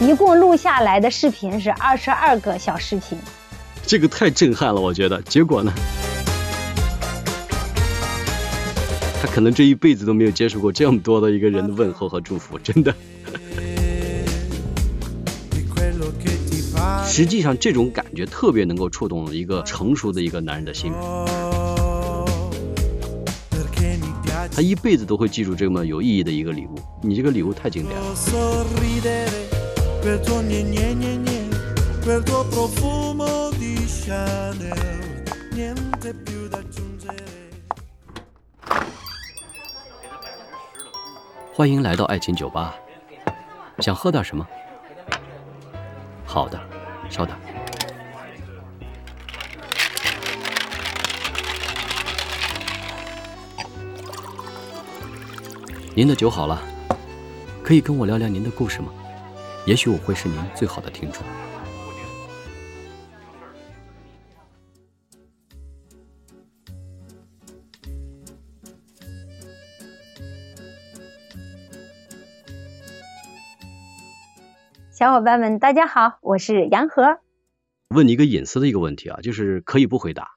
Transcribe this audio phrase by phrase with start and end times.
[0.00, 3.18] 一共录下来的视频是二十二个小视频。
[3.86, 5.20] 这个太震撼了，我觉得。
[5.22, 5.70] 结果呢？
[9.20, 12.94] 他可能这一辈子都没有接受过这么多的一个人的问候和祝福，真的。
[17.06, 20.90] 实际上，这种感觉特别能够触动一个成熟的一个男人的心。
[24.50, 26.78] 他一辈子都会记住这么有意义的一个礼物。
[27.02, 28.14] 你这个礼物太经典了。
[41.52, 42.74] 欢迎来到爱情酒吧，
[43.80, 44.46] 想喝点什么？
[46.24, 46.58] 好的，
[47.10, 47.36] 稍等。
[55.94, 56.58] 您的酒好了，
[57.62, 58.88] 可以跟我聊聊您的故事吗？
[59.66, 61.22] 也许我会是您最好的听众。
[74.90, 77.20] 小伙伴们，大家好，我是杨和。
[77.88, 80.32] 问你一个隐私的一个问题啊，就是可以不回答。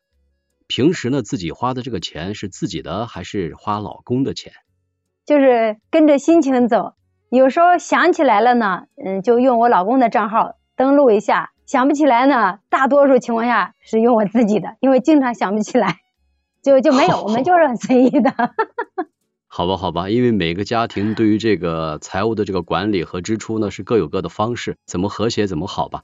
[0.67, 4.53] 平时呢，自己花的这个钱是自己的还是花老公的钱？
[5.25, 6.95] 就是跟着心情走，
[7.35, 15.97] 有时候想起来了呢，嗯，就用我老公的账号登录一下；想不起来呢，大多数情况下是用我自己的，因为经常想不起来，
[16.61, 17.23] 就就没有。
[17.23, 18.31] 我们就是很随意的。
[19.49, 26.03] 好吧，好吧，因为每个家庭对于这个财务的这个管理和支出呢是各有各的方式，怎么和谐怎么好吧。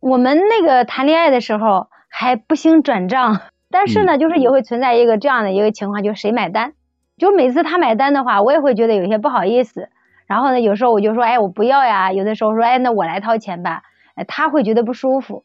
[0.00, 6.74] 我们那个谈恋爱的时候还不兴转账，但是呢，就是也会存在一个这样的一个情况，就是谁买单。
[7.16, 9.88] 就每次他买单的话，我也会觉得有些不好意思。
[10.26, 12.12] 然后呢，有时候我就说，哎，我不要呀。
[12.12, 13.82] 有的时候说，哎，那我来掏钱吧。
[14.14, 15.44] 哎，他会觉得不舒服。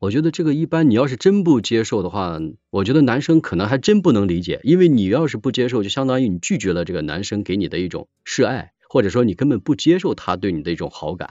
[0.00, 2.38] 我觉得这个一般，你要是真不接受的话，
[2.70, 11.30] 我觉得男生可能还真不能理解，因为你要是不接受，就相当于你拒绝了这个男生给你的一种示爱，或者说你根本不接受他对你的一种好感。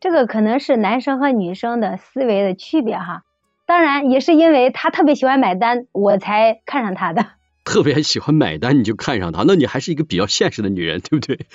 [0.00, 3.24] 这个可能是男生和女生的思维的区别哈，
[3.66, 7.26] 当然也是因为他特别喜欢买单，我才看上他的。
[7.64, 11.46] 特别喜欢买单，你就看上他， 那你还是一个比较现实的女人，对不对？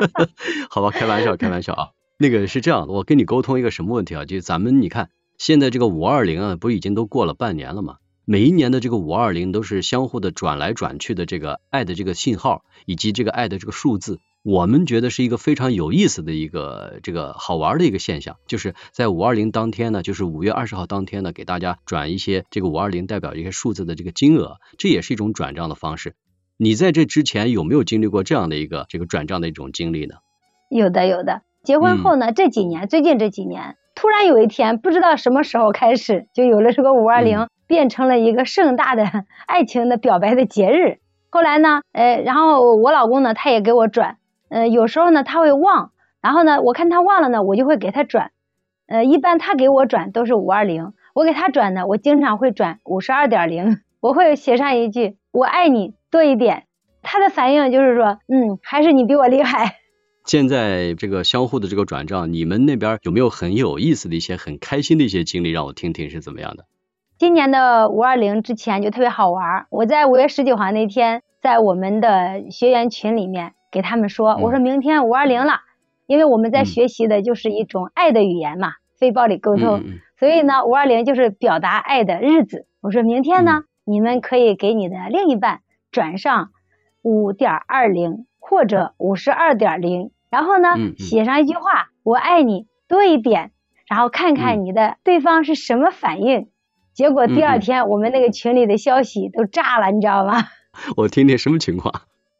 [0.70, 1.88] 好吧，开玩笑，开玩笑啊。
[2.18, 4.24] 那个是这样的，我跟你沟通一个什么问题啊？
[4.24, 5.10] 就咱们你看。
[5.38, 7.96] 现在这个五二零啊，不已经都过了半年了吗？
[8.28, 18.36] 每一年的这个五二零都是相互的转来转去的这个爱的这个信号，以及这个爱的这个数字，我们觉得是一个非常有意思的一个这个好玩的一个现象。
[18.48, 26.16] 就是在五二零当天呢，就是五月二十号当天呢，给大家转一些这个五二零代表一些数字的这个金额，这也是一种转账的方式。
[26.56, 30.16] 你在这之前有没有经历过这样的一个这个转账的一种经历呢？
[30.68, 31.42] 有的，有的。
[31.62, 33.76] 结婚后呢，这几年，最近这几年。
[33.94, 39.04] 突然有一天，不知道什么时候开始，就有了这个五二零，变成了一个盛大的
[39.46, 40.98] 爱情的表白的节日。
[41.30, 44.18] 后来呢，呃，然后我老公呢，他也给我转，
[44.48, 48.30] 呃，有时候呢他会忘，然后呢，我看他忘了呢，我就会给他转，
[48.86, 56.64] 呃，一般他给我转都是五二零，我给他转呢，我经常会转五十二点零，我会写上一句“我爱你多一点”，
[57.02, 59.76] 他的反应就是说，嗯，还是你比我厉害。
[60.24, 66.64] 现在这个相互的这个转账，你们那边有没有很有意思的一些、很开心的一些经历，让我听听是怎么样的？
[67.18, 75.60] 今年的五二零之前就特别好玩，我在五月十九号那天，在我们的学员群里面给他们说，我说明天五二零了，
[76.06, 79.82] 因为我们在学习的就是一种爱的语言嘛，非暴力沟通，
[80.18, 82.66] 所以呢，五二零就是表达爱的日子。
[82.82, 85.60] 我说明天呢，你们可以给你的另一半
[85.90, 86.50] 转上
[87.00, 90.10] 五点二零或者五十二点零。
[90.28, 93.52] 然后呢，写上一句话“我爱你多一点”，
[93.88, 96.48] 然后看看你的对方是什么反应。
[96.96, 100.44] 结果第二天我们那个群里的消息都炸了，你知道吗？
[100.96, 101.92] 我听听什么情况？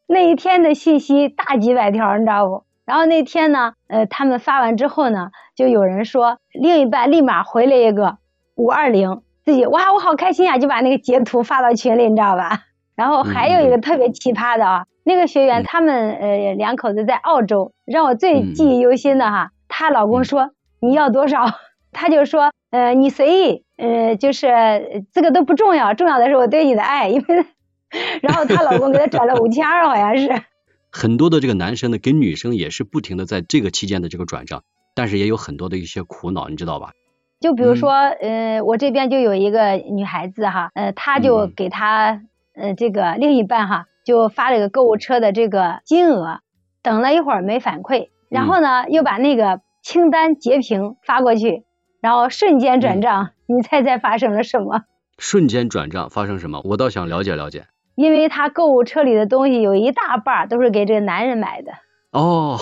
[0.06, 2.64] 那一天的信息大几百条，你知道不？
[2.86, 8.16] 然后那天呢，呃，他们发完之后呢，就有人说另一半立马回了一个
[8.54, 12.60] 五二零，自己哇，我好开心啊，就把那个截图发到群里，你知道吧？
[12.96, 14.86] 然后还有一个特别奇葩的啊。
[15.04, 21.44] 那个学员，他们呃两口子在澳洲，让我最记忆犹新的哈，她老公说你要多少，
[21.96, 27.46] 她就说呃你随意，呃就是这个都不重要，重要的是我对你的爱，因为
[28.20, 30.30] 然后她老公给她转了五千二，好像是。
[30.92, 34.62] 很多的这个男生呢，跟女生也是不停的在这个期间的这个转账，
[34.94, 36.92] 但是也有很多的一些苦恼，你知道吧？
[37.40, 42.22] 就比如说呃我这边就有一个女孩子哈，呃她就给她
[42.54, 43.86] 呃这个另一半哈。
[44.06, 46.38] 就发了个购物车的这个金额，
[46.80, 51.64] 等了一会儿没反馈，然后呢又把那个清单截屏发过去，
[52.06, 54.82] 然后瞬间转账，你猜猜发生了什么？
[55.18, 56.60] 瞬间转账发生什么？
[56.64, 57.64] 我倒想了解了解。
[57.96, 61.72] 因为他购物车里的东西有一大半都是给这个男人买的。
[62.12, 62.56] 哦。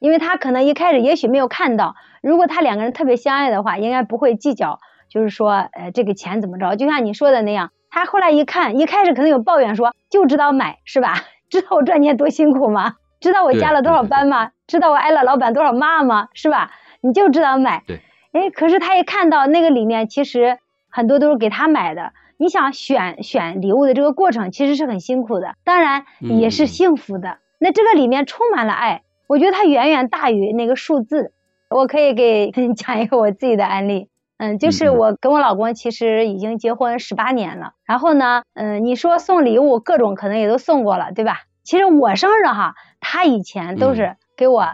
[0.00, 6.74] 因为他可能一开始也许没有看到，如果他两个人特别相爱的话，应该不会计较，就是说，呃，这个钱怎么着？
[6.74, 11.14] 就像你说的那样，他后来一看，一开始可能有抱怨说，就知道买是吧？
[11.50, 12.94] 知道我赚钱多辛苦吗？
[13.20, 14.50] 知道我加了多少班吗？
[14.66, 16.26] 知道我挨了老板多少骂吗？
[16.34, 16.72] 是吧？
[17.00, 17.84] 你就知道买。
[17.86, 18.00] 对。
[18.32, 20.58] 哎，可是他一看到那个里面，其实
[20.90, 22.12] 很多都是给他买的。
[22.36, 27.38] 你想选选礼物的这个过程，其实是很辛苦的，当然也是幸福的。
[27.58, 29.02] 那这个里面充满了爱。
[29.26, 31.32] 我觉得它远远大于那个数字。
[31.68, 34.08] 我可以给你 讲一个我自己的案例，
[34.38, 37.72] 嗯，就是我跟我老公其实已经结婚十八年了。
[37.84, 41.40] 然后呢，嗯，你说送礼物，各种可能也都送过了，对吧？
[41.64, 44.64] 其实我生日哈，他以前都是给我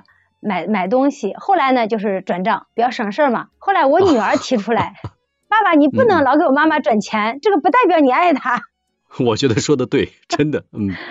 [0.44, 3.48] 买买东西，后来呢就是转账，比较省事儿嘛。
[3.58, 4.94] 后来我女儿提出来，
[5.48, 8.62] 爸爸你不能老给我妈妈转钱，这个不代表你爱她。
[9.24, 10.94] 我觉得说的对，真的，嗯。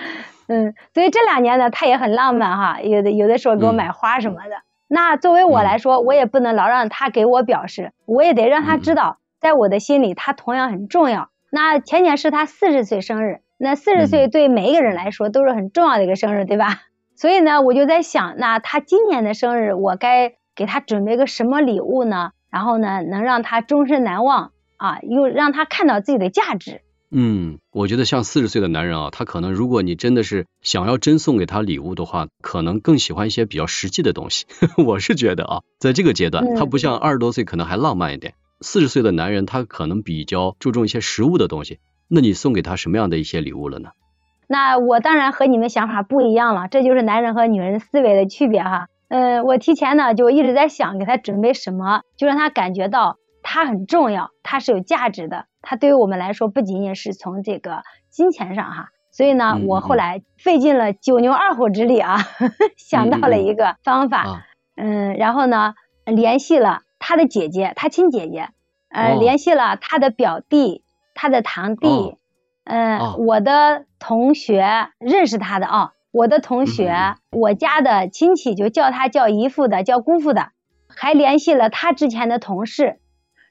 [0.50, 4.62] 嗯，所以这两年呢，他也很浪漫哈，有的有的时候给我买花什么的。
[4.89, 11.30] 那作为我来说，我也不能老让他给我表示，我也得让他知道，在我的心里他同样很重要。
[11.50, 16.81] 那前年是他四十岁生日，那四十岁对每一个人来说都是很重要的一个生日，对吧？
[17.23, 22.31] 所以呢，我就在想，那他今年的生日，我该给他准备个什么礼物呢？
[22.51, 26.81] 然后呢，能让他终身难忘啊，又让他看到自己的价值。
[27.11, 34.45] 嗯，我觉得像四十岁的男人啊，他可能如果你真的是想要真送给他礼物的话，可能更喜欢一些比较实际的东西。
[34.85, 41.79] 我是觉得啊，在这个阶段，他不像二十多岁可能还浪漫一点，四十岁的男人他可能比较注重一些实物的东西。
[42.09, 43.91] 那你送给他什么样的一些礼物了呢？
[44.48, 48.88] 那我当然和你们想法不一样了，这就是男人和女人思维的区别哈。
[49.10, 55.45] 嗯，我提前呢就一直在想给他准备什么，就让他感觉到他很重要，他是有价值的。
[55.62, 62.18] 他对于我们来说，不仅仅是从这个金钱上哈，所以呢，我后来费尽了九牛二虎之力啊，
[62.75, 64.24] 想到了一个方法，
[64.75, 65.75] 嗯，然后呢，
[66.06, 68.50] 联系了他的姐姐，他亲姐姐，
[68.90, 72.18] 呃，联系了他的表弟，他的堂弟，
[72.66, 80.50] 嗯，我的同学认识他的啊，我的同学，我家的亲戚就叫他叫姨父的，叫姑父的，
[80.94, 83.00] 还联系了他之前的同事，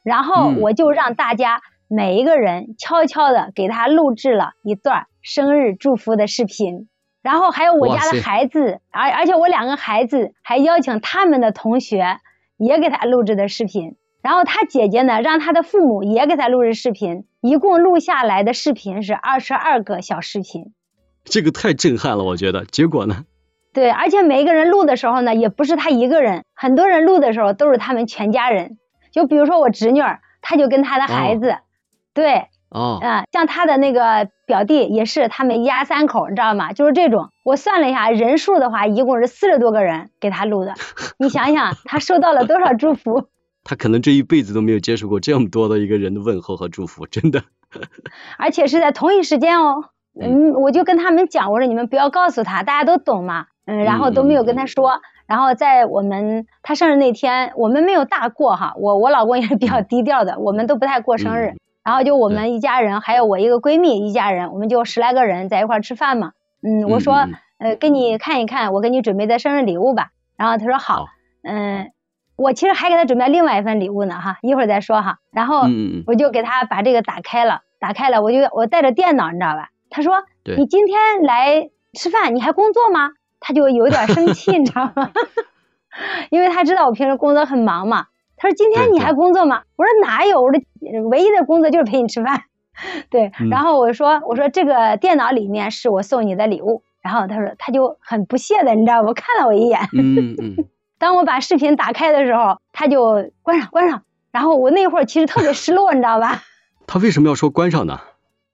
[0.05, 1.63] 然后我就让大家。
[1.95, 6.89] 每一个人悄悄的给他录制了一段生日祝福的视频，
[7.21, 12.17] 然后还有我家的孩子，而而且我两个孩子还邀请他们的同学
[12.57, 20.73] 也给他录制的视频，然后他姐姐呢让他的父母也给他录制视频，一共录下来的视频是二十二个小视频，
[21.25, 22.65] 这个太震撼了，我觉得。
[22.65, 23.25] 结果呢？
[23.75, 28.77] 对，而且每一个人录的时候呢，也不是他一个人，很多人录的时候都是他们全家人，
[29.11, 30.03] 就比如说我侄女，
[30.41, 31.57] 她就跟她的孩子。
[32.13, 36.75] 对，哦，嗯，像她的那个表弟也是，他们一家三口，你知道吗？
[36.75, 40.75] 就是这种，我算了一下人数的话，一共是四十多个人给他录的。
[41.19, 43.29] 你想想，他收到了多少祝福？
[43.65, 47.43] 他可能这一辈子都没有接受过这么多的一个人的问候和祝福，真的。
[48.37, 49.85] 而且是在同一时间哦，
[50.21, 55.01] 嗯，我就跟他们讲，我说你们不要告诉他，大家都懂嘛，嗯，然后都没有跟他说。
[55.27, 61.55] 然后在我们他生日那天，我们没有大过哈，我我老公也是比较低调的，我们都不太过生日。
[61.85, 66.33] 然后就我们一家人，还有我一个闺蜜一家人，我们就十来个人在一块吃饭嘛。
[66.61, 67.27] 嗯，我说，
[67.59, 70.11] 呃，给你看一看我给你准备的生日礼物吧。
[70.37, 71.07] 然后他说好。
[71.45, 71.91] 嗯，
[72.37, 75.19] 我其实还给他准备另外一份礼物呢，哈，一会儿再说哈。
[75.31, 75.63] 然后
[76.07, 79.71] 我就给他把这个打开了，打开了，我就我带着电脑，你知道吧？
[79.91, 80.23] 他说，
[80.57, 83.11] 你今天来吃饭，你还工作吗？
[83.41, 85.11] 他就有点生气， 你知道吗？
[86.31, 88.07] 因为他知道我平时工作很忙嘛。
[88.37, 90.59] 他说：“今天你还工作吗？”我说：“哪有，我的
[91.11, 92.43] 唯一的工作就是陪你吃饭。
[93.09, 99.15] ”对，然后我说：“我说这个电脑里面是我送你的礼物。”然后他说他就很不屑的，你知道不？
[99.15, 99.79] 看了我一眼。
[99.93, 100.57] 嗯嗯。
[101.03, 104.05] 当我把视频打开的时候，他就关上关上。
[104.31, 106.45] 然后我那会儿其实特别失落，你知道吧？
[106.87, 107.99] 他为什么要说关上呢？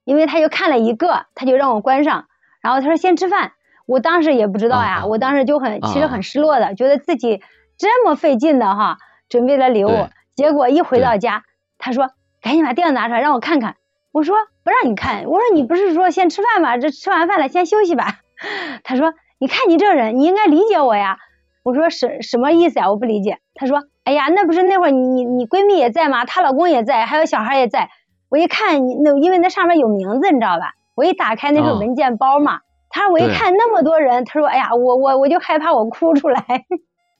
[0.03, 2.25] 因为他就看了一个，他就让我关上。
[2.61, 3.51] 然后他说先吃饭。
[3.85, 7.43] 我当时也不知道呀，我当时就很其实很失落的，觉得自己
[7.77, 8.97] 这么费劲的哈。
[9.29, 9.89] 准备了礼物，
[10.35, 11.43] 结果一回到家，
[11.77, 12.09] 他说
[12.41, 13.75] ：“赶紧把电脑拿出来让我看看。”
[14.11, 16.77] 我说：“不让你看。”我说：“你不是说先吃饭吗？
[16.81, 18.21] 这吃完饭了先休息吧。
[18.83, 21.19] ”他说：“你看你这人，你应该理解我呀。”
[21.69, 22.89] 我说：“什什么意思呀？
[22.89, 26.25] 我不理解。”他说：“哎呀，那不是那会儿你你你闺蜜也在吗？
[26.25, 27.89] 她老公也在，还有小孩也在。
[28.29, 30.73] 我一看你那因为那上面有名字，你知道吧？
[30.95, 32.59] 我一打开那个文件包嘛，
[32.89, 36.43] 他说我一看那么多人，他说：哎呀，我我我就害怕我哭出来。”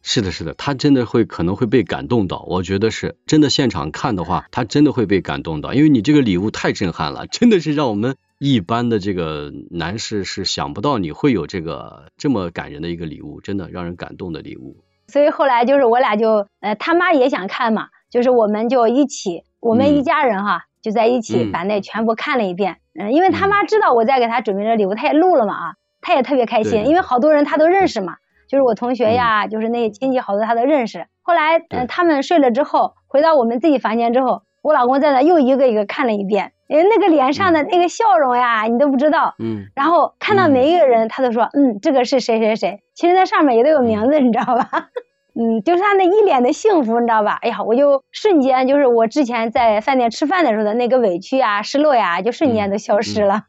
[0.01, 14.77] 是的，是的，他真的会可能会被感动到，我觉得是真的现场看的话，他真的会被感动到，因为你这个礼物太震撼了，真的是让我们一般的这个男士是想不到你会有这个这么感人的一个礼物，真的让人感动的礼物。
[15.08, 28.15] 所以后来就是我俩就呃他妈也想看嘛，就是我们就一起，我们一家人哈就在一起把那全部看了一遍，嗯，因为他妈知道我在给他准备这礼物，他也录了嘛啊，他也特别开心，因为好多人他都认识嘛。
[28.48, 31.05] 就是我同学呀，就是那些亲戚好多他都认识。
[31.22, 39.36] 后来，嗯，他们睡了之后，回到我们自己房间之后，我老公在那又一个一个看了一遍，哎，那个脸上的那个笑容呀，你都不知道。
[39.40, 39.66] 嗯。
[39.76, 42.82] 然后看到每一个人，他都说，嗯，这个是谁谁谁。
[42.94, 44.70] 其实那上面也都有名字，你知道吧？
[45.34, 47.40] 嗯，就是他那一脸的幸福，你知道吧？
[47.42, 53.46] 哎呀，我就瞬间就是我之前在饭店吃饭的时候的那个委屈呀、失落呀，就瞬间都消失了。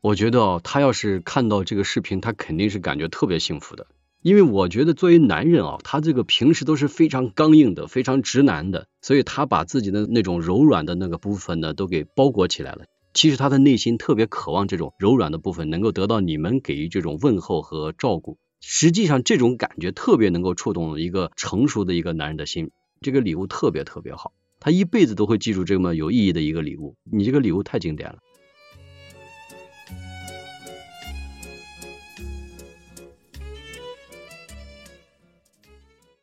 [0.00, 3.86] 我觉得哦，他要是看到这个视频，他肯定是感觉特别幸福的。
[4.22, 12.84] 因为我觉得作为男人啊，他这个平时都是非常刚硬的，非常直男的，所以他把自己的那种柔软的那个部分呢，都给包裹起来了。
[13.14, 18.36] 其实他的内心特别渴望这种柔软的部分能够得到你们给予这种问候和照顾。
[18.60, 22.70] 实际上这种感觉特别能够触动一个成熟的一个男人的心。
[23.00, 26.94] 这个礼物特别特别好，他一辈子都会记住这么有意义的一个礼物。
[27.10, 28.18] 你这个礼物太经典了。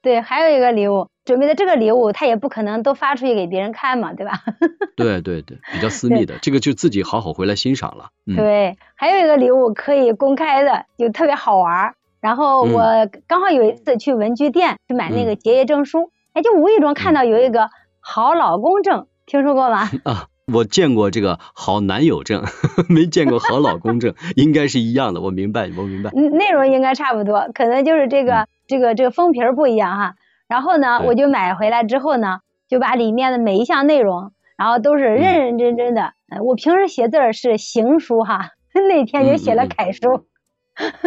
[0.07, 4.39] 对，还有一个礼物，准备的这个礼物，他也不可能都发出去给别人看嘛，对吧？
[4.95, 8.11] 对对对，比较私密的，这个就自己好好回来欣赏了。
[8.25, 11.93] 对，还有一个礼物可以公开的，就特别好玩。
[12.21, 12.81] 然后我
[13.27, 19.89] 刚好有一次去文具店去买那个结业证书，哎，就无意中看到有一个好老公证，听说过吗？
[20.05, 22.43] 啊，我见过这个好男友证，
[22.87, 25.19] 没见过好老公证， 应该是一样的。
[25.19, 26.11] 我明白，我明白。
[26.11, 28.47] 内容应该差不多，可能就是这个。
[28.69, 30.15] 这个这个封皮儿不一样哈，
[30.49, 36.11] 然后呢，我就买回来之后呢，就把里面的每一项内容，然后都是认认真真的。
[36.43, 38.49] 我平时写字是行书哈，
[38.89, 40.25] 那天就写了楷书。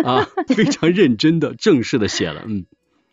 [0.03, 2.65] 啊，非常认真的、正式的写了，嗯。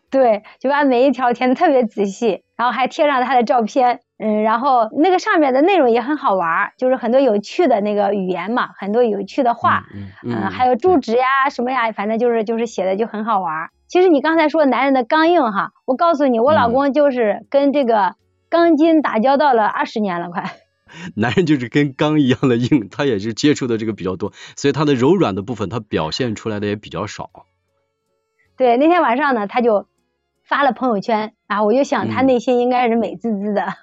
[0.08, 9.86] 对，就把每一条填的特别仔细，然后还贴上他的照片，嗯，然后那个上面的内容也很好玩，就是很多有趣的那个语言嘛，很多有趣的话，
[10.24, 13.70] 嗯，还有住址呀什么呀，反正就是就是写的就很好玩。
[13.86, 18.16] 其实你刚才说男人的刚硬哈，我告诉你，我老公就是跟这个
[18.50, 20.50] 钢筋打交道了二十年了，快。
[21.14, 27.30] 男人就是跟钢一样的硬，他也是接触的这个比较多，所以他的柔软的部分他表现出来的也比较少。
[28.56, 29.86] 对，那天晚上呢，他就
[30.44, 33.74] 发了朋友圈啊，我就想他内心应该是美滋滋的。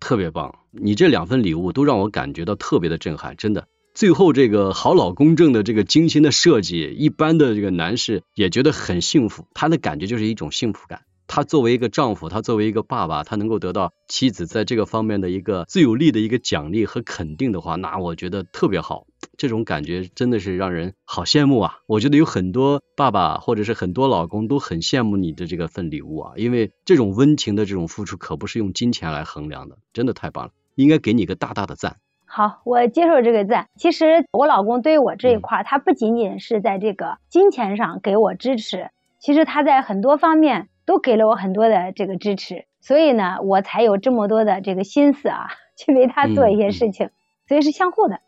[0.00, 3.68] 特别棒，你这两份礼物都让我感觉到特别的震撼，真的。
[3.94, 11.02] 最后这个好老公证的这个精心的设计，一般的这个男士也觉得很幸福，他的感觉就是一种幸福感。
[11.28, 19.06] 他作为一个丈夫，他作为一个爸爸，他能够得到妻子在这个方面的一个最有力的一个奖励和肯定的话，那我觉得特别好。
[19.36, 21.78] 这种感觉真的是让人好羡慕啊！
[21.86, 31.98] 我觉得有很多爸爸或者是很多老公都很羡慕你的这个份礼物啊，因为这种温情的这种付出可不是用金钱来衡量的，真的太棒了，应该给你一个大大的赞。
[32.24, 33.68] 好，我接受这个赞。
[33.76, 47.10] 其实我老公对于我这一块，他不仅仅是在这个金钱上给我支持，其实他在很多方面都给了我很多的这个支持，所以呢，我才有这么多的这个心思啊， 去为他做一些事情，
[47.46, 48.20] 所以是相互的。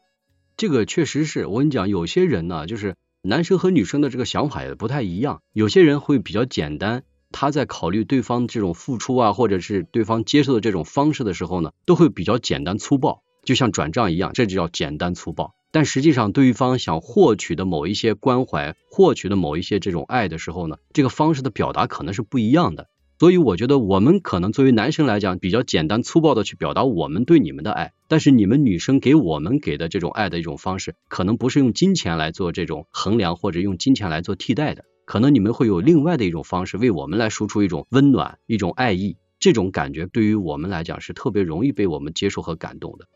[0.58, 7.02] 这个确实是我跟你讲，有些人呢，就是男生和女生的这个想法也不太一样，有些人会比较简单，
[7.32, 13.22] 他在考虑对方这种付出啊，或者是对方接受的这种方式的时候呢，都会比较简单粗暴。
[13.42, 15.54] 就像转账一样，这就叫简单粗暴。
[15.72, 22.88] 但实际上，对方想获取的某一些关怀，获取的某一些这种爱的时候呢，这个方式的表达可能是不一样的。
[23.18, 27.92] 所以，我觉得我们可能作为男生来讲，比较简单粗暴的去表达我们对你们的爱。
[28.08, 34.86] 但是，你们女生给我们给的这种爱的一种方式，可能不是用金钱来做这种衡量，或者用金钱来做替代的。
[35.04, 39.18] 可能你们会有另外的一种方式，为我们来输出一种温暖、一种爱意。
[39.38, 43.06] 这种感觉对于我们来讲是特别容易被我们接受和感动的。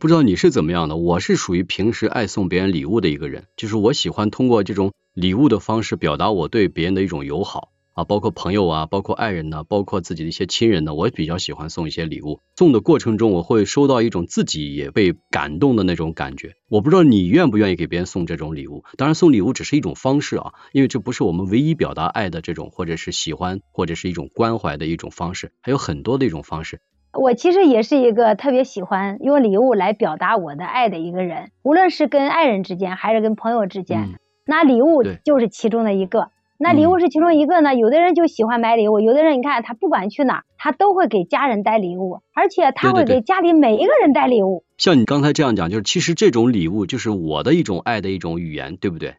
[0.00, 12.38] 不知道你是怎么样的，我是属于平时爱送别人礼物的一个人，就是我喜欢通过这种礼物的方式表达我对别人的一种友好啊，包括朋友啊，包括爱人呢，包括自己的一些亲人呢，我比较喜欢送一些礼物。
[12.54, 16.54] 送的过程中，我会收到一种自己也被感动的那种感觉。
[16.68, 26.80] 我不知道你愿不愿意给别人送这种礼物，当然送礼物只是一种方式啊，因为这不是我们唯一表达爱的这种或者是喜欢或者是一种关怀的一种方式，还有很多的一种方式。
[27.18, 34.14] 我其实也是一个特别喜欢用礼物来表达我的爱的一个人，无论是跟爱人之间还是跟朋友之间，
[34.46, 36.30] 那礼物就是其中的一个。
[36.60, 44.64] 那礼物是其中一个呢，有的人就喜欢买礼物，有的人你看他不管去哪，他都会给家人带礼物，而且他会给家里每一个人带礼物。
[44.76, 49.14] 像你刚才这样讲，就是其实这种礼物就是我的一种爱的一种语言，对不对？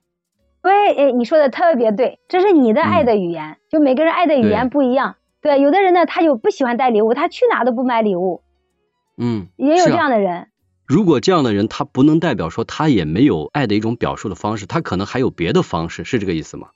[0.61, 5.15] 对，哎，你说的特别对，这是你的爱的语言，就每个人爱的语言不一样。
[5.41, 8.41] 对，有的人呢，他就不喜欢带礼物，他去哪都不买礼物。
[9.17, 10.47] 嗯，也有这样的人。
[10.87, 16.69] 如果这样的人，他不能代表说他也没有爱的一种表述的方式，他可能还有别的方式，是这个意思吗？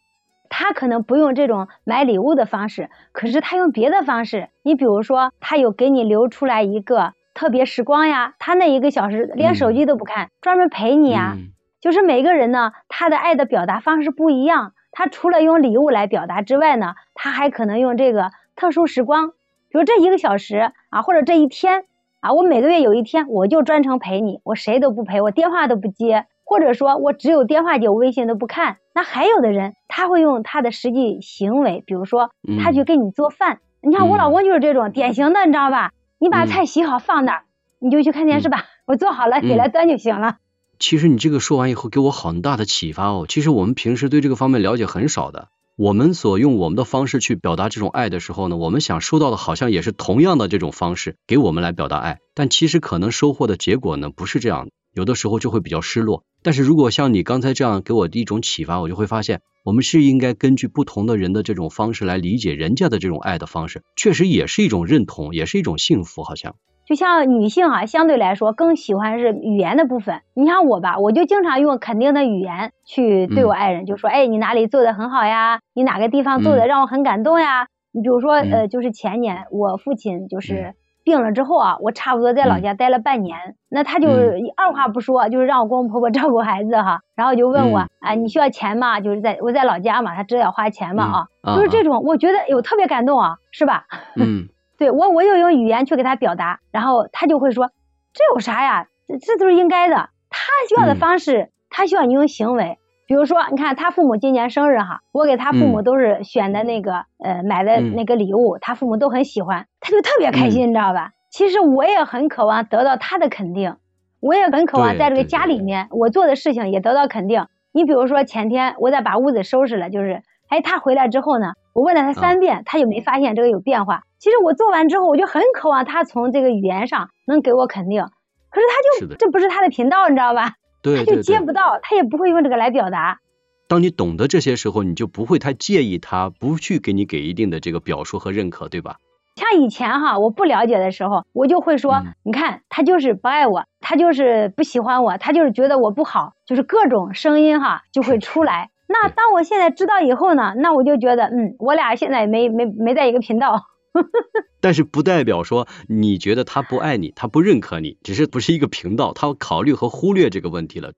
[0.50, 4.50] 他可能不用这种买礼物的方式，可是他用别的方式。
[4.62, 11.38] 你比如说，他有给你留出来一个特别时光呀，他那一个小时连手机都不看，专门陪你呀。
[11.82, 14.74] 就是每个人呢，他的爱的表达方式不一样。
[14.91, 19.29] 他除了用礼物来表达之外呢，他还可能用这个特殊时光，
[19.69, 21.86] 比如这一个小时啊，或者这一天
[22.19, 26.25] 啊，我每个月有一天我就专程陪你，我谁都不陪，我电话都不接。
[26.45, 28.77] 或者说我只有电话接，我微信都不看。
[28.93, 32.31] 那还有的人，他会用他的实际行为，比如说
[32.62, 33.60] 他去给你做饭。
[33.81, 35.91] 你看我老公就是这种典型的，你知道吧？
[36.19, 37.43] 你把菜洗好放那儿，
[37.79, 38.65] 你就去看电视吧。
[38.86, 40.38] 我做好了你来端就行了。
[40.79, 43.25] 其实你这个说完以后，给我很大的启发哦。
[43.27, 54.67] 其实我们平时对这个方面了解很少的，我们所用我们的方式去表达这种爱的时候呢，我们想收到的好像也是同样的这种方式给我们来表达爱，但其实可能收获的结果呢不是这样。
[54.93, 66.55] 有的时候就会比较失落，但是如果像你刚才这样给我的一种启发，我就会发现，我们是应该根据不同的人的这种方式来理解人家的这种爱的方式，确实也是一种认同，也是一种幸福，好像。
[66.85, 70.21] 就像女性啊，相对来说更喜欢是语言的部分。
[70.33, 75.59] 你像我吧，我就经常用肯定的语言去对我爱人，就说，哎，你哪里做的很好呀？
[75.73, 77.67] 你哪个地方做的让我很感动呀？
[77.91, 80.73] 你比如说，呃，就是前年我父亲就是。
[81.05, 83.37] 病了之后啊，我差不多在老家待了半年，
[83.67, 84.07] 那他就
[84.55, 89.01] 二话不说，就是让我公公婆婆照顾孩子哈，然后就问我，啊，你需要钱吗？
[89.01, 93.84] 就是在我在老家嘛，他知道要花钱嘛啊，就是这种，我觉得有特别感动啊，是吧？
[94.15, 97.71] 嗯，对我我又用语言去给他表达，然后他就会说，
[98.13, 98.88] 这有啥呀？
[99.07, 100.09] 这这都是应该的。
[100.29, 102.77] 他需要的方式，他需要你用行为。
[103.05, 111.12] 比如说，你看他父母今年生日哈，我给他父母都是选的那个呃买的那个礼物，他父母都很喜欢，他就特别开心，你知道吧？
[111.29, 113.75] 其实我也很渴望得到他的肯定，
[114.21, 117.45] 我也很渴望在这个家里面我做的事情也得到肯定。
[117.73, 124.03] 你比如说前天我在把屋子收拾了，就是哎他回来之后呢，我问了他三遍，他就没发现这个有变化。
[124.19, 128.03] 其实我做完之后，我就很渴望他从这个语言上能给我肯定，
[128.49, 130.53] 可是他就这不是他的频道，你知道吧？
[130.81, 133.19] 对他就接不到，他也不会用这个来表达。
[133.67, 138.97] 当你懂得这些时候，你就不会太介意他不去给你给一定的这个表述和认可，对吧？
[139.36, 148.69] 像以前哈，我不了解的时候，我就会说，你看他就是不爱我，他就是不喜欢我，他就是觉得我不好，就是各种声音哈就会出来。
[148.93, 153.63] 那当我现在知道以后呢，那我就觉得，嗯，我俩现在没没没在一个频道。
[154.62, 160.91] 但是不代表说你觉得他不爱你，他不认可你，只是不是一个频道，他考虑和忽略这个问题了。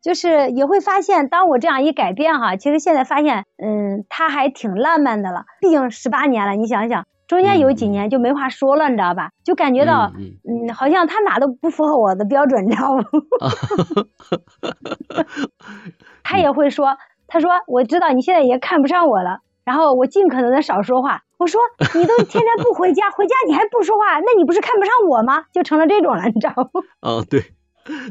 [0.00, 5.44] 就是也会发现，当我这样一改变哈，其实现在发现，嗯，他还挺浪漫的了。
[5.60, 7.04] 毕竟十八年了，你想想。
[7.26, 9.30] 中间有几年就没话说了，你知道吧？
[9.44, 10.12] 就感觉到，
[10.44, 13.02] 嗯，好像他哪都不符合我的标准，你知道吗？
[16.22, 21.22] 他也会说，他说我知道你现在也看不上我了，然后我尽可能的少说话。
[21.38, 21.60] 我说
[21.94, 25.44] 你都天天不回家， 回家你还不说话，那你不是看不上我吗？
[25.52, 26.82] 就成了这种了，你知道吗？
[27.00, 27.42] 啊，对。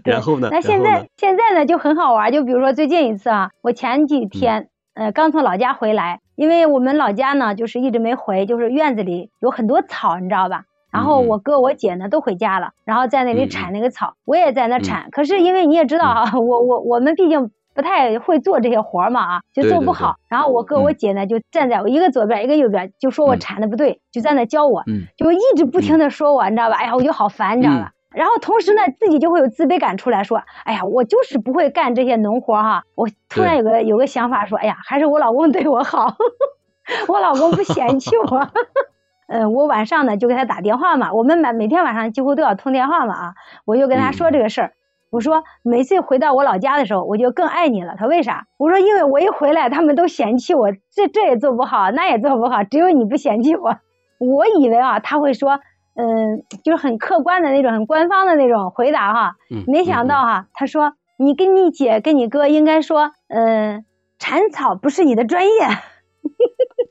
[0.04, 0.50] 然后呢？
[0.52, 6.21] 那现在现在呢就很好玩，就比如说最近一次啊，我前几天呃刚从老家回来。
[6.36, 10.64] 因为我们老家呢，就是一直没回，就是院子里有很多草，你知道吧？
[10.92, 15.08] 然后我哥我姐呢都回家了，然后在那里铲那个草，我也在那铲。
[15.12, 20.16] 可是因为你也知道啊， 我我我们毕竟不太会做这些活嘛啊，就做不好。
[20.28, 24.84] 然后我哥我姐呢就站在我一个左边一个右边，就说我铲的不对，就在那教我，
[25.16, 26.76] 就一直不停的说我，你知道吧？
[26.76, 27.92] 哎呀，我就好烦，你知道吧？
[28.14, 32.84] 然后同时呢，自己就会有自卑感出来，说，哎呀，我就是不会干这些农活哈。
[32.96, 36.16] 我突然有个有个想法，说，哎呀，还是我老公对我好，
[37.08, 38.50] 我老公不嫌弃我。
[39.28, 43.34] 嗯，我晚上呢就给他打电话嘛，我们每每天晚上几乎都要通电话嘛啊，
[43.66, 44.74] 我就跟他说这个事儿，
[45.10, 47.96] 我说每次回到我老家的时候，我就更爱你了。
[47.98, 48.48] 他为啥？
[48.58, 53.78] 我说因为我一回来，他们都嫌弃我，这这也做不好，那也做不好，只有你不嫌弃我。
[54.20, 55.62] 我以为啊，他会说。
[55.96, 59.36] 嗯，就是很客观的那种，很官方的那种回答哈。
[59.50, 59.64] 嗯。
[59.68, 63.86] 没想到哈，他说你跟你姐跟你哥应该说，嗯，
[64.20, 65.52] 铲草不是你的专业。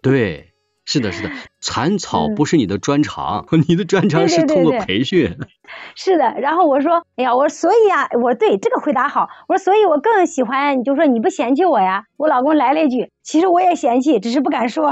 [0.03, 0.53] 对，
[0.85, 5.37] 是的，是的， 铲草不是你的专长， 你的专长是通过培训。
[5.95, 12.05] 是的，然后我说，哎呀，我说所以啊，我对这个回答好，我说所以我更喜欢，就说你不嫌弃我呀。
[12.17, 14.91] 我老公来了一句，其实我也嫌弃，只是不敢说。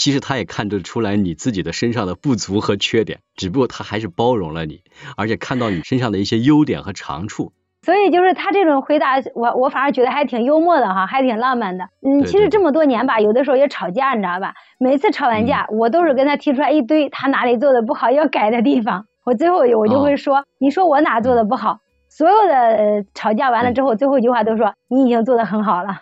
[0.00, 4.80] 其实他也看得出来你自己的身上的不足和缺点，只不过他还是包容了你，
[5.14, 7.52] 而且看到你身上的一些优点和长处。
[7.82, 11.84] 所以就是他这种回答，我我反而觉得还挺幽默的哈，还挺浪漫的。
[12.00, 14.54] 嗯，其实这么多年吧，有的时候也吵架，你知道吧？
[14.78, 19.04] 每次吵完架，我都是跟他提出来一堆他哪里做的不好要改的地方。
[19.26, 21.80] 我最后我就会说，你说我哪做的不好？
[22.08, 26.00] 所有的吵架完了之后，最后一句话都说你已经做的很好了。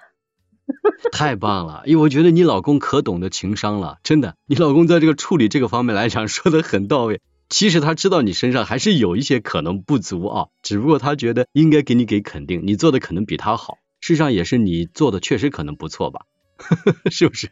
[1.13, 7.21] 太棒了，因为我觉得你老公可懂得情商了，真的，你老公在这个处理这个方面来讲 说的很到位。
[7.49, 13.79] 其实他知道你身上还是有一些可能不足啊，只不过他觉得应该给你给肯定，你做的可能比他好。
[14.01, 16.21] 事实上也是你做的确实可能不错吧，
[17.11, 17.51] 是不是？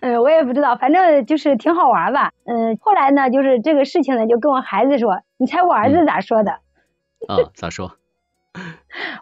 [0.00, 2.32] 嗯，我也不知道，反正就是挺好玩吧。
[2.44, 6.52] 嗯，后来呢，就是这个事情呢，就跟我孩子说，你猜我儿子咋说的？
[7.28, 7.96] 啊，咋说？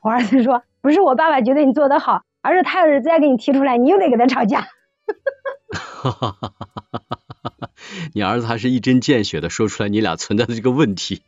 [0.03, 4.69] 我儿子说，不是我爸爸觉得你做的好，而是他要是再给你提出来，你又得跟他吵架。
[5.81, 7.03] 哈哈哈哈哈
[7.43, 7.71] 哈！
[8.15, 11.23] 你儿子还是一针见血的说出来你俩存在的这个问题，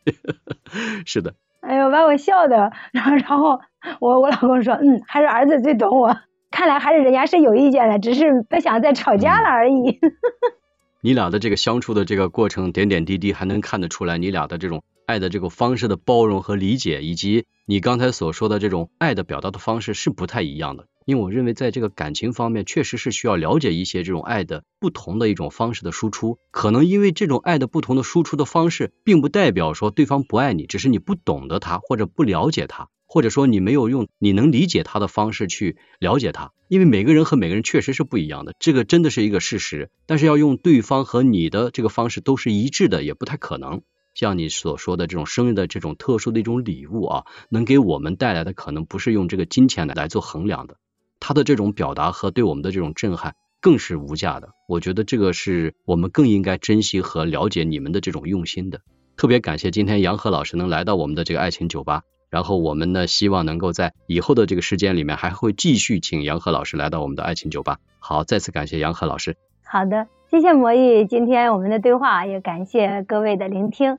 [1.05, 1.33] 是的。
[1.61, 3.59] 哎呦，把我笑的，然后然后
[3.99, 6.17] 我我老公说，嗯，还是儿子最懂我，
[6.51, 9.99] 看来还是人家是有意见的，只是不想再吵架了而已。
[11.01, 20.85] 你俩的这个相处的这个过程，点点滴滴还能看得出来你俩的这种爱的这个方式的包容和理解，以及你刚才所说的这种爱的表达的方式是不太一样的。
[21.03, 26.37] 因为我认为，在这个感情方面，确实是需要了解一些这种爱的不同的一种方式的输出。
[26.51, 36.51] 可能因为这种爱的不同的输出的方式，并不代表说对方不爱你，只是你不懂得他，或者不了解他，或者说你没有用你能理解他的方式去了解他。
[36.67, 39.89] 因为每个人和每个人确实是不一样的，这个真的是一个事实。
[40.05, 43.81] 但是要用对方和你的这个方式都是一致的，也不太可能。
[44.19, 50.75] 像你所说的这种生日的这种特殊的一种礼物啊，能给我们带来的可能不是用这个金钱来来做衡量的。
[51.21, 58.81] 他的这种表达和对我们的这种震撼更是无价的，我觉得这个是我们更应该珍惜和了解你们的这种用心的。
[59.15, 67.77] 特别感谢今天杨和老师能来到我们的这个爱情酒吧，然后我们呢希望能够在以后的这个时间里面还会继续请杨和老师来到我们的爱情酒吧。
[67.99, 69.37] 好，再次感谢杨和老师。
[69.63, 73.97] 好的，谢谢魔芋，今天我们的对话也感谢各位的聆听。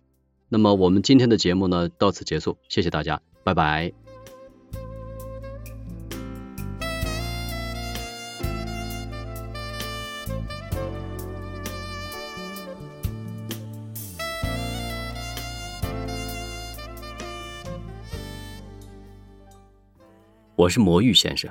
[0.52, 3.92] 那么我们今天的节目呢到此结束，谢谢大家，拜拜。
[20.56, 21.48] 我是魔芋先生，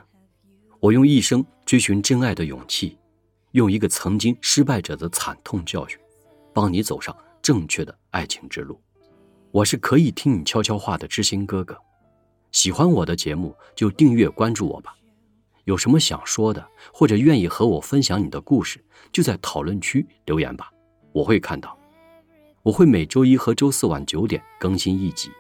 [0.82, 2.98] 我用一生追寻真爱的勇气，
[3.54, 5.98] 用一个曾经失败者的惨痛教训，
[6.54, 8.78] 帮你走上正确的爱情之路。
[9.52, 11.76] 我是可以听你悄悄话的知心哥哥，
[12.52, 14.96] 喜欢我的节目就订阅关注我吧。
[15.66, 20.72] 有什么想说的，或者愿意和我分享你的故事，就在讨论区留言吧，
[21.12, 21.78] 我会看到。
[22.62, 25.32] 我会每周一和周四晚九点更新一集。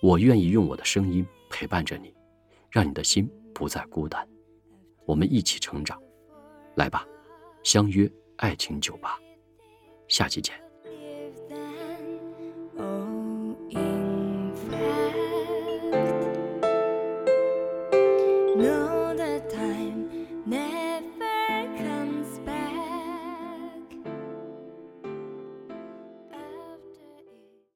[0.00, 2.12] 我愿意用我的声音陪伴着你。
[2.70, 4.28] 让你的心不再孤单，
[5.06, 5.96] 我们一起成长，
[6.74, 7.06] 来吧，
[7.62, 9.16] 相约爱情酒吧，
[10.08, 10.63] 下期见。